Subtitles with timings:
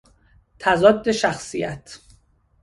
[0.59, 1.99] تضاد شخصیت